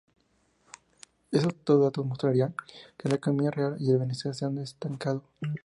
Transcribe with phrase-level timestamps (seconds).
[1.31, 2.55] Estos datos mostrarían
[2.97, 5.21] que la economía real y el bienestar se han estancado.